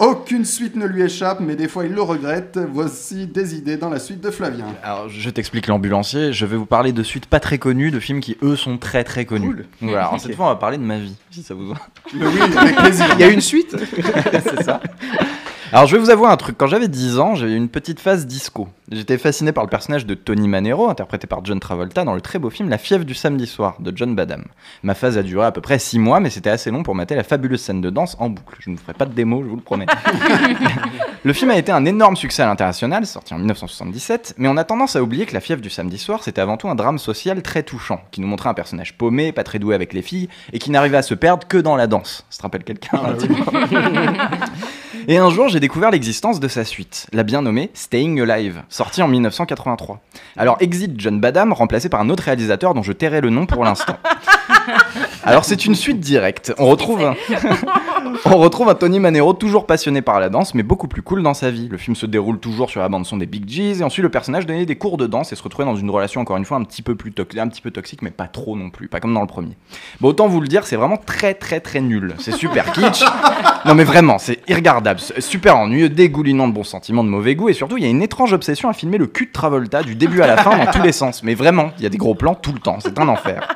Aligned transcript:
Aucune 0.00 0.46
suite 0.46 0.76
ne 0.76 0.86
lui 0.86 1.02
échappe, 1.02 1.40
mais 1.40 1.56
des 1.56 1.68
fois 1.68 1.84
il 1.84 1.92
le 1.92 2.00
regrette. 2.00 2.58
Voici 2.72 3.26
des 3.26 3.54
idées 3.54 3.76
dans 3.76 3.90
la 3.90 3.98
suite 3.98 4.22
de 4.22 4.30
Flavien. 4.30 4.64
Alors, 4.82 5.10
je 5.10 5.28
t'explique 5.28 5.66
l'ambulancier. 5.66 6.32
Je 6.32 6.46
vais 6.46 6.56
vous 6.56 6.64
parler 6.64 6.92
de 6.92 7.02
suites 7.02 7.26
pas 7.26 7.38
très 7.38 7.58
connues, 7.58 7.90
de 7.90 8.00
films 8.00 8.20
qui 8.20 8.38
eux 8.42 8.56
sont 8.56 8.78
très 8.78 9.04
très 9.04 9.26
connus. 9.26 9.54
Cool. 9.54 9.66
Voilà. 9.82 10.06
Alors, 10.06 10.18
cette 10.18 10.34
fois, 10.34 10.46
on 10.46 10.48
va 10.48 10.56
parler 10.56 10.78
de 10.78 10.82
ma 10.84 10.98
vie, 10.98 11.14
si 11.30 11.42
ça 11.42 11.52
vous 11.52 11.68
va. 11.68 11.74
Mais 12.14 12.26
oui, 12.26 12.40
avec 12.56 12.76
plaisir. 12.76 13.06
Il 13.12 13.20
y 13.20 13.24
a 13.24 13.28
une 13.28 13.42
suite 13.42 13.76
C'est 14.32 14.62
ça. 14.62 14.80
Alors, 15.70 15.86
je 15.86 15.96
vais 15.96 16.02
vous 16.02 16.08
avouer 16.08 16.28
un 16.28 16.36
truc. 16.38 16.56
Quand 16.56 16.66
j'avais 16.66 16.88
10 16.88 17.18
ans, 17.18 17.34
j'avais 17.34 17.52
eu 17.52 17.56
une 17.56 17.68
petite 17.68 18.00
phase 18.00 18.26
disco. 18.26 18.68
J'étais 18.92 19.18
fasciné 19.18 19.52
par 19.52 19.62
le 19.62 19.70
personnage 19.70 20.04
de 20.04 20.14
Tony 20.14 20.48
Manero, 20.48 20.90
interprété 20.90 21.28
par 21.28 21.44
John 21.44 21.60
Travolta, 21.60 22.02
dans 22.02 22.14
le 22.14 22.20
très 22.20 22.40
beau 22.40 22.50
film 22.50 22.68
La 22.68 22.76
fièvre 22.76 23.04
du 23.04 23.14
samedi 23.14 23.46
soir 23.46 23.76
de 23.78 23.96
John 23.96 24.16
Badham. 24.16 24.46
Ma 24.82 24.94
phase 24.94 25.16
a 25.16 25.22
duré 25.22 25.46
à 25.46 25.52
peu 25.52 25.60
près 25.60 25.78
6 25.78 26.00
mois, 26.00 26.18
mais 26.18 26.28
c'était 26.28 26.50
assez 26.50 26.72
long 26.72 26.82
pour 26.82 26.96
mater 26.96 27.14
la 27.14 27.22
fabuleuse 27.22 27.60
scène 27.60 27.80
de 27.80 27.88
danse 27.88 28.16
en 28.18 28.28
boucle. 28.30 28.56
Je 28.58 28.68
ne 28.68 28.74
vous 28.74 28.82
ferai 28.82 28.94
pas 28.94 29.06
de 29.06 29.12
démo, 29.12 29.44
je 29.44 29.48
vous 29.48 29.54
le 29.54 29.62
promets. 29.62 29.86
le 31.22 31.32
film 31.32 31.52
a 31.52 31.56
été 31.56 31.70
un 31.70 31.84
énorme 31.84 32.16
succès 32.16 32.42
à 32.42 32.46
l'international, 32.46 33.06
sorti 33.06 33.32
en 33.32 33.38
1977, 33.38 34.34
mais 34.38 34.48
on 34.48 34.56
a 34.56 34.64
tendance 34.64 34.96
à 34.96 35.02
oublier 35.04 35.24
que 35.24 35.34
La 35.34 35.40
fièvre 35.40 35.62
du 35.62 35.70
samedi 35.70 35.96
soir, 35.96 36.24
c'était 36.24 36.40
avant 36.40 36.56
tout 36.56 36.68
un 36.68 36.74
drame 36.74 36.98
social 36.98 37.42
très 37.42 37.62
touchant, 37.62 38.00
qui 38.10 38.20
nous 38.20 38.26
montrait 38.26 38.48
un 38.48 38.54
personnage 38.54 38.98
paumé, 38.98 39.30
pas 39.30 39.44
très 39.44 39.60
doué 39.60 39.76
avec 39.76 39.92
les 39.92 40.02
filles, 40.02 40.28
et 40.52 40.58
qui 40.58 40.72
n'arrivait 40.72 40.96
à 40.96 41.02
se 41.02 41.14
perdre 41.14 41.46
que 41.46 41.58
dans 41.58 41.76
la 41.76 41.86
danse. 41.86 42.26
Ça 42.28 42.38
te 42.38 42.42
rappelle 42.42 42.64
quelqu'un 42.64 43.00
Ah, 43.04 44.46
Et 45.08 45.16
un 45.16 45.30
jour, 45.30 45.48
j'ai 45.48 45.60
découvert 45.60 45.90
l'existence 45.90 46.40
de 46.40 46.48
sa 46.48 46.64
suite, 46.64 47.06
la 47.12 47.22
bien 47.22 47.42
nommée 47.42 47.70
Staying 47.74 48.20
Alive, 48.20 48.62
sortie 48.80 49.02
en 49.02 49.08
1983. 49.08 50.00
Alors, 50.38 50.56
exit 50.60 50.94
John 50.96 51.20
Badham, 51.20 51.52
remplacé 51.52 51.90
par 51.90 52.00
un 52.00 52.08
autre 52.08 52.22
réalisateur 52.22 52.72
dont 52.72 52.82
je 52.82 52.92
tairai 52.92 53.20
le 53.20 53.28
nom 53.28 53.44
pour 53.44 53.62
l'instant. 53.62 53.96
Alors, 55.24 55.44
c'est 55.44 55.66
une 55.66 55.74
suite 55.74 56.00
directe. 56.00 56.52
On 56.58 56.66
retrouve, 56.68 57.02
un... 57.02 57.14
On 58.24 58.36
retrouve 58.38 58.68
un 58.68 58.74
Tony 58.74 59.00
Manero 59.00 59.32
toujours 59.32 59.66
passionné 59.66 60.02
par 60.02 60.20
la 60.20 60.28
danse, 60.28 60.54
mais 60.54 60.62
beaucoup 60.62 60.88
plus 60.88 61.02
cool 61.02 61.22
dans 61.22 61.34
sa 61.34 61.50
vie. 61.50 61.68
Le 61.68 61.78
film 61.78 61.96
se 61.96 62.06
déroule 62.06 62.38
toujours 62.38 62.70
sur 62.70 62.80
la 62.80 62.88
bande-son 62.88 63.16
des 63.16 63.26
Big 63.26 63.46
G's, 63.46 63.80
et 63.80 63.84
ensuite 63.84 64.02
le 64.02 64.08
personnage 64.08 64.46
donnait 64.46 64.66
des 64.66 64.76
cours 64.76 64.96
de 64.96 65.06
danse 65.06 65.32
et 65.32 65.36
se 65.36 65.42
retrouvait 65.42 65.64
dans 65.66 65.76
une 65.76 65.90
relation, 65.90 66.20
encore 66.20 66.36
une 66.36 66.44
fois, 66.44 66.56
un 66.56 66.64
petit 66.64 66.82
peu 66.82 66.94
plus 66.94 67.12
toxique, 67.12 67.40
un 67.40 67.48
petit 67.48 67.60
peu 67.60 67.70
toxique, 67.70 68.02
mais 68.02 68.10
pas 68.10 68.26
trop 68.26 68.56
non 68.56 68.70
plus, 68.70 68.88
pas 68.88 69.00
comme 69.00 69.14
dans 69.14 69.20
le 69.20 69.26
premier. 69.26 69.56
Bon, 70.00 70.08
autant 70.08 70.28
vous 70.28 70.40
le 70.40 70.48
dire, 70.48 70.66
c'est 70.66 70.76
vraiment 70.76 70.96
très 70.96 71.34
très 71.34 71.60
très 71.60 71.80
nul. 71.80 72.14
C'est 72.18 72.32
super 72.32 72.72
kitsch. 72.72 73.04
Non 73.66 73.74
mais 73.74 73.84
vraiment, 73.84 74.16
c'est 74.16 74.40
irregardable, 74.48 75.00
super 75.18 75.58
ennuyeux, 75.58 75.90
dégoulinant 75.90 76.48
de 76.48 76.54
bons 76.54 76.64
sentiments, 76.64 77.04
de 77.04 77.10
mauvais 77.10 77.34
goût, 77.34 77.50
et 77.50 77.52
surtout 77.52 77.76
il 77.76 77.84
y 77.84 77.86
a 77.86 77.90
une 77.90 78.00
étrange 78.00 78.32
obsession 78.32 78.70
à 78.70 78.72
filmer 78.72 78.96
le 78.96 79.06
cul 79.06 79.26
de 79.26 79.32
Travolta 79.32 79.82
du 79.82 79.96
début 79.96 80.22
à 80.22 80.26
la 80.26 80.38
fin 80.38 80.56
dans 80.56 80.70
tous 80.70 80.80
les 80.80 80.92
sens. 80.92 81.22
Mais 81.22 81.34
vraiment, 81.34 81.70
il 81.76 81.82
y 81.82 81.86
a 81.86 81.90
des 81.90 81.98
gros 81.98 82.14
plans 82.14 82.34
tout 82.34 82.52
le 82.54 82.58
temps, 82.58 82.78
c'est 82.80 82.98
un 82.98 83.06
enfer. 83.06 83.46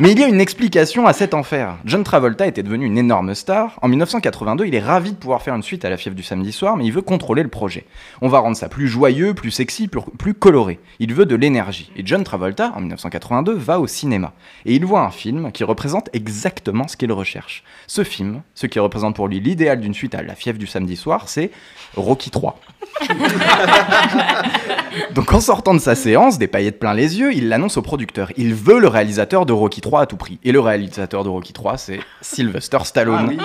Mais 0.00 0.12
il 0.12 0.20
y 0.20 0.22
a 0.22 0.28
une 0.28 0.40
explication 0.40 1.08
à 1.08 1.12
cet 1.12 1.34
enfer. 1.34 1.76
John 1.84 2.04
Travolta 2.04 2.46
était 2.46 2.62
devenu 2.62 2.86
une 2.86 2.98
énorme 2.98 3.34
star. 3.34 3.76
En 3.82 3.88
1982, 3.88 4.66
il 4.66 4.74
est 4.76 4.80
ravi 4.80 5.10
de 5.10 5.16
pouvoir 5.16 5.42
faire 5.42 5.56
une 5.56 5.62
suite 5.64 5.84
à 5.84 5.90
La 5.90 5.96
fièvre 5.96 6.14
du 6.14 6.22
samedi 6.22 6.52
soir, 6.52 6.76
mais 6.76 6.84
il 6.84 6.92
veut 6.92 7.02
contrôler 7.02 7.42
le 7.42 7.48
projet. 7.48 7.84
On 8.20 8.28
va 8.28 8.38
rendre 8.38 8.56
ça 8.56 8.68
plus 8.68 8.86
joyeux, 8.86 9.34
plus 9.34 9.50
sexy, 9.50 9.88
plus, 9.88 10.34
coloré. 10.34 10.78
Il 11.00 11.14
veut 11.14 11.26
de 11.26 11.34
l'énergie. 11.34 11.90
Et 11.96 12.02
John 12.06 12.22
Travolta, 12.22 12.72
en 12.76 12.80
1982, 12.80 13.54
va 13.54 13.80
au 13.80 13.88
cinéma. 13.88 14.34
Et 14.66 14.76
il 14.76 14.84
voit 14.84 15.00
un 15.00 15.10
film 15.10 15.50
qui 15.50 15.64
représente 15.64 16.10
exactement 16.12 16.86
ce 16.86 16.96
qu'il 16.96 17.10
recherche. 17.10 17.64
Ce 17.88 18.04
film, 18.04 18.42
ce 18.54 18.68
qui 18.68 18.78
représente 18.78 19.16
pour 19.16 19.26
lui 19.26 19.40
l'idéal 19.40 19.80
d'une 19.80 19.94
suite 19.94 20.14
à 20.14 20.22
La 20.22 20.36
fièvre 20.36 20.60
du 20.60 20.68
samedi 20.68 20.94
soir, 20.94 21.28
c'est 21.28 21.50
Rocky 21.96 22.30
3. 22.30 22.60
Donc 25.14 25.32
en 25.32 25.40
sortant 25.40 25.74
de 25.74 25.78
sa 25.78 25.94
séance, 25.94 26.38
des 26.38 26.48
paillettes 26.48 26.78
plein 26.78 26.94
les 26.94 27.18
yeux, 27.18 27.32
il 27.34 27.48
l'annonce 27.48 27.76
au 27.76 27.82
producteur. 27.82 28.30
Il 28.36 28.54
veut 28.54 28.78
le 28.78 28.88
réalisateur 28.88 29.46
de 29.46 29.52
Rocky 29.52 29.80
3 29.80 30.02
à 30.02 30.06
tout 30.06 30.16
prix. 30.16 30.38
Et 30.44 30.52
le 30.52 30.60
réalisateur 30.60 31.24
de 31.24 31.28
Rocky 31.28 31.52
3, 31.52 31.78
c'est 31.78 32.00
Sylvester 32.20 32.78
Ah 32.80 32.84
Stallone. 32.84 33.26
oui. 33.28 33.38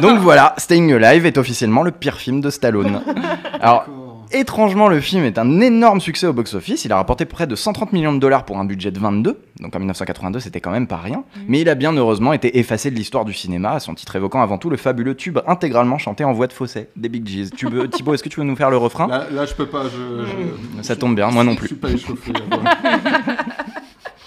Donc 0.00 0.18
voilà, 0.20 0.54
Staying 0.58 0.92
Alive 0.92 1.26
est 1.26 1.38
officiellement 1.38 1.82
le 1.82 1.90
pire 1.90 2.16
film 2.16 2.40
de 2.40 2.50
Stallone. 2.50 3.02
Alors, 3.60 3.86
étrangement, 4.38 4.88
le 4.88 5.00
film 5.00 5.24
est 5.24 5.38
un 5.38 5.60
énorme 5.60 6.00
succès 6.00 6.26
au 6.26 6.32
box-office. 6.32 6.84
Il 6.84 6.92
a 6.92 6.96
rapporté 6.96 7.24
près 7.24 7.46
de 7.46 7.54
130 7.56 7.92
millions 7.92 8.12
de 8.12 8.18
dollars 8.18 8.44
pour 8.44 8.58
un 8.58 8.64
budget 8.64 8.90
de 8.90 8.98
22. 8.98 9.40
Donc 9.60 9.74
en 9.74 9.78
1982, 9.78 10.40
c'était 10.40 10.60
quand 10.60 10.70
même 10.70 10.86
pas 10.86 10.96
rien. 10.96 11.24
Mais 11.48 11.60
il 11.60 11.68
a 11.68 11.74
bien 11.74 11.92
heureusement 11.92 12.32
été 12.32 12.58
effacé 12.58 12.90
de 12.90 12.96
l'histoire 12.96 13.24
du 13.24 13.32
cinéma, 13.32 13.72
à 13.72 13.80
son 13.80 13.94
titre 13.94 14.16
évoquant 14.16 14.42
avant 14.42 14.58
tout 14.58 14.70
le 14.70 14.76
fabuleux 14.76 15.14
tube 15.14 15.38
intégralement 15.46 15.98
chanté 15.98 16.24
en 16.24 16.32
voix 16.32 16.46
de 16.46 16.52
fausset 16.52 16.88
des 16.96 17.08
Big 17.08 17.24
G's. 17.26 17.50
Tu 17.56 17.68
veux, 17.68 17.88
Thibaut, 17.88 18.14
est-ce 18.14 18.22
que 18.22 18.28
tu 18.28 18.40
veux 18.40 18.46
nous 18.46 18.56
faire 18.56 18.70
le 18.70 18.76
refrain? 18.76 19.06
Là, 19.06 19.26
là, 19.32 19.46
je 19.46 19.54
peux 19.54 19.66
pas. 19.66 19.84
Je, 19.84 20.24
je- 20.26 20.82
Ça 20.82 20.94
je- 20.94 20.98
tombe 20.98 21.14
bien, 21.14 21.30
moi 21.30 21.44
non 21.44 21.52
Je 21.52 21.58
plus. 21.58 21.66
suis 21.68 21.76
pas 21.76 21.90
échauffé. 21.90 22.32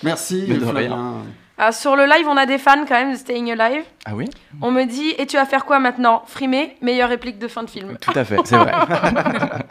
Merci, 0.07 0.47
Flavien. 0.47 1.23
Ah, 1.59 1.71
sur 1.71 1.95
le 1.95 2.05
live, 2.05 2.27
on 2.27 2.37
a 2.37 2.45
des 2.45 2.59
fans 2.59 2.85
quand 2.87 2.93
même 2.93 3.13
de 3.13 3.17
Staying 3.17 3.51
Alive. 3.51 3.83
Ah 4.05 4.15
oui 4.15 4.29
On 4.61 4.71
me 4.71 4.83
dit, 4.83 5.15
et 5.17 5.25
tu 5.25 5.37
vas 5.37 5.45
faire 5.45 5.65
quoi 5.65 5.79
maintenant? 5.79 6.23
Frimer, 6.27 6.77
meilleure 6.81 7.09
réplique 7.09 7.39
de 7.39 7.47
fin 7.47 7.63
de 7.63 7.69
film. 7.69 7.97
Tout 7.99 8.11
à 8.13 8.23
fait, 8.23 8.37
c'est 8.45 8.57
vrai. 8.57 8.71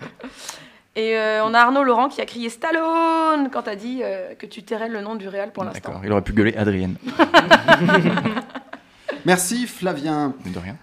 Et 0.96 1.14
euh, 1.14 1.44
on 1.44 1.52
a 1.52 1.60
Arnaud 1.60 1.84
Laurent 1.84 2.08
qui 2.08 2.22
a 2.22 2.24
crié 2.24 2.48
Stallone 2.48 3.50
quand 3.52 3.62
t'as 3.62 3.76
dit 3.76 4.00
euh, 4.02 4.34
que 4.34 4.46
tu 4.46 4.62
tairais 4.62 4.88
le 4.88 5.02
nom 5.02 5.14
du 5.14 5.28
réel 5.28 5.52
pour 5.52 5.62
l'instant. 5.62 5.90
D'accord, 5.90 6.00
il 6.02 6.10
aurait 6.10 6.22
pu 6.22 6.32
gueuler 6.32 6.56
Adrienne. 6.56 6.96
Merci, 9.26 9.66
Flavien. 9.66 10.32
De 10.46 10.58
rien. 10.58 10.76